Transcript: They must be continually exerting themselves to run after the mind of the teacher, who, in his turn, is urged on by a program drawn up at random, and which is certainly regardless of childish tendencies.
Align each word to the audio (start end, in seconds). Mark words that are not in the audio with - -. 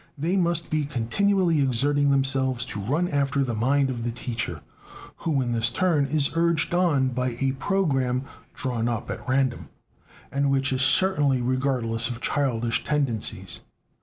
They 0.17 0.35
must 0.35 0.71
be 0.71 0.85
continually 0.85 1.61
exerting 1.61 2.09
themselves 2.09 2.65
to 2.65 2.81
run 2.81 3.07
after 3.07 3.43
the 3.43 3.53
mind 3.53 3.91
of 3.91 4.03
the 4.03 4.11
teacher, 4.11 4.61
who, 5.17 5.43
in 5.43 5.53
his 5.53 5.69
turn, 5.69 6.07
is 6.07 6.31
urged 6.33 6.73
on 6.73 7.09
by 7.09 7.37
a 7.39 7.51
program 7.51 8.23
drawn 8.55 8.89
up 8.89 9.11
at 9.11 9.29
random, 9.29 9.69
and 10.31 10.49
which 10.49 10.73
is 10.73 10.81
certainly 10.81 11.39
regardless 11.39 12.09
of 12.09 12.19
childish 12.19 12.83
tendencies. 12.83 13.59